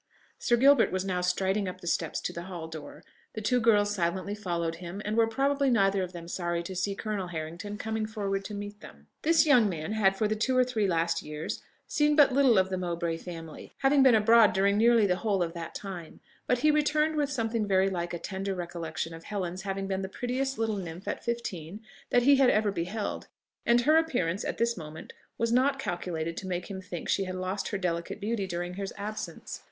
Sir 0.39 0.57
Gilbert 0.57 0.91
was 0.91 1.05
now 1.05 1.21
striding 1.21 1.67
up 1.67 1.79
the 1.79 1.85
steps 1.85 2.19
to 2.21 2.33
the 2.33 2.45
hall 2.45 2.67
door: 2.67 3.03
the 3.35 3.39
two 3.41 3.59
girls 3.61 3.93
silently 3.93 4.33
followed 4.33 4.77
him, 4.77 4.99
and 5.05 5.15
were 5.15 5.27
probably 5.27 5.69
neither 5.69 6.01
of 6.01 6.11
them 6.11 6.27
sorry 6.27 6.63
to 6.63 6.75
see 6.75 6.95
Colonel 6.95 7.27
Harrington 7.27 7.77
coming 7.77 8.07
forward 8.07 8.43
to 8.45 8.55
meet 8.55 8.81
them. 8.81 9.05
This 9.21 9.45
young 9.45 9.69
man 9.69 9.91
had 9.91 10.15
for 10.17 10.27
the 10.27 10.35
two 10.35 10.57
or 10.57 10.63
three 10.63 10.87
last 10.87 11.21
years 11.21 11.61
seen 11.85 12.15
but 12.15 12.31
little 12.31 12.57
of 12.57 12.69
the 12.71 12.79
Mowbray 12.79 13.15
family, 13.17 13.73
having 13.83 14.01
been 14.01 14.15
abroad 14.15 14.53
during 14.53 14.75
nearly 14.75 15.05
the 15.05 15.17
whole 15.17 15.43
of 15.43 15.53
that 15.53 15.75
time; 15.75 16.19
but 16.47 16.57
he 16.65 16.71
returned 16.71 17.15
with 17.15 17.29
something 17.29 17.67
very 17.67 17.87
like 17.87 18.11
a 18.11 18.17
tender 18.17 18.55
recollection 18.55 19.13
of 19.13 19.25
Helen's 19.25 19.61
having 19.61 19.85
been 19.85 20.01
the 20.01 20.09
prettiest 20.09 20.57
little 20.57 20.77
nymph 20.77 21.07
at 21.07 21.23
fifteen 21.23 21.79
that 22.09 22.23
he 22.23 22.37
had 22.37 22.49
ever 22.49 22.71
beheld, 22.71 23.27
and 23.67 23.81
her 23.81 23.97
appearance 23.97 24.43
at 24.43 24.57
this 24.57 24.75
moment 24.75 25.13
was 25.37 25.51
not 25.51 25.77
calculated 25.77 26.35
to 26.37 26.47
make 26.47 26.71
him 26.71 26.81
think 26.81 27.07
she 27.07 27.25
had 27.25 27.35
lost 27.35 27.67
her 27.67 27.77
delicate 27.77 28.19
beauty 28.19 28.47
during 28.47 28.73
his 28.73 28.91
absence. 28.97 29.59